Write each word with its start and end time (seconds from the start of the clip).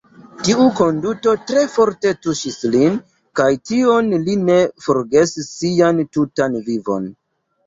Tiu 0.45 0.63
konduto 0.77 1.33
tre 1.51 1.65
forte 1.73 2.13
tuŝis 2.27 2.57
lin 2.77 2.95
kaj 3.41 3.51
tion 3.73 4.11
li 4.25 4.39
ne 4.49 4.57
forgesis 4.87 5.53
sian 5.61 6.03
tutan 6.19 6.59
vivon. 6.73 7.09